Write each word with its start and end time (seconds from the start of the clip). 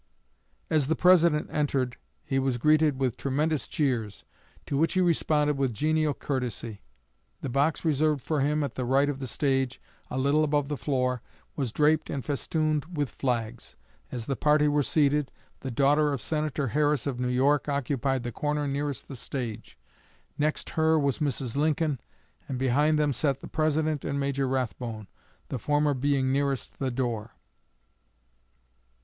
As 0.67 0.87
the 0.87 0.95
President 0.95 1.47
entered 1.51 1.95
he 2.23 2.39
was 2.39 2.57
greeted 2.57 2.99
with 2.99 3.17
tremendous 3.17 3.67
cheers, 3.67 4.25
to 4.65 4.75
which 4.75 4.93
he 4.93 4.99
responded 4.99 5.59
with 5.59 5.75
genial 5.75 6.15
courtesy. 6.15 6.81
The 7.41 7.49
box 7.49 7.85
reserved 7.85 8.23
for 8.23 8.41
him, 8.41 8.63
at 8.63 8.73
the 8.73 8.83
right 8.83 9.09
of 9.09 9.19
the 9.19 9.27
stage, 9.27 9.79
a 10.09 10.17
little 10.17 10.43
above 10.43 10.69
the 10.69 10.75
floor, 10.77 11.21
was 11.55 11.71
draped 11.71 12.09
and 12.09 12.25
festooned 12.25 12.97
with 12.97 13.09
flags. 13.11 13.75
As 14.11 14.25
the 14.25 14.35
party 14.35 14.67
were 14.67 14.81
seated, 14.81 15.31
the 15.59 15.69
daughter 15.69 16.11
of 16.11 16.19
Senator 16.19 16.69
Harris 16.69 17.05
of 17.05 17.19
New 17.19 17.27
York 17.29 17.69
occupied 17.69 18.23
the 18.23 18.31
corner 18.31 18.67
nearest 18.67 19.07
the 19.07 19.15
stage; 19.15 19.77
next 20.35 20.71
her 20.71 20.97
was 20.97 21.19
Mrs. 21.19 21.55
Lincoln; 21.55 22.01
and 22.47 22.57
behind 22.57 22.97
them 22.97 23.13
sat 23.13 23.39
the 23.41 23.47
President 23.47 24.03
and 24.03 24.19
Major 24.19 24.47
Rathbone, 24.47 25.07
the 25.49 25.59
former 25.59 25.93
being 25.93 26.31
nearest 26.31 26.79
the 26.79 26.89
door. 26.89 27.35